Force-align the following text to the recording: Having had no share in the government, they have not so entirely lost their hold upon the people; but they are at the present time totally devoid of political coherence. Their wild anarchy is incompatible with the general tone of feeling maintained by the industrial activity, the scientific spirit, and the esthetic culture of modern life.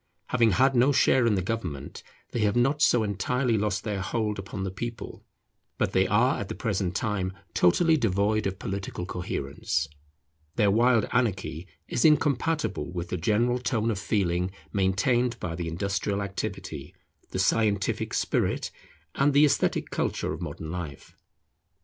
Having 0.29 0.51
had 0.53 0.73
no 0.75 0.91
share 0.91 1.27
in 1.27 1.35
the 1.35 1.43
government, 1.43 2.01
they 2.31 2.39
have 2.39 2.55
not 2.55 2.81
so 2.81 3.03
entirely 3.03 3.55
lost 3.55 3.83
their 3.83 4.01
hold 4.01 4.39
upon 4.39 4.63
the 4.63 4.71
people; 4.71 5.23
but 5.77 5.91
they 5.91 6.07
are 6.07 6.39
at 6.39 6.49
the 6.49 6.55
present 6.55 6.95
time 6.95 7.33
totally 7.53 7.97
devoid 7.97 8.47
of 8.47 8.57
political 8.57 9.05
coherence. 9.05 9.87
Their 10.55 10.71
wild 10.71 11.07
anarchy 11.11 11.67
is 11.87 12.03
incompatible 12.03 12.91
with 12.91 13.09
the 13.09 13.17
general 13.17 13.59
tone 13.59 13.91
of 13.91 13.99
feeling 13.99 14.49
maintained 14.73 15.39
by 15.39 15.53
the 15.53 15.67
industrial 15.67 16.23
activity, 16.23 16.95
the 17.29 17.37
scientific 17.37 18.15
spirit, 18.15 18.71
and 19.13 19.33
the 19.35 19.45
esthetic 19.45 19.91
culture 19.91 20.33
of 20.33 20.41
modern 20.41 20.71
life. 20.71 21.15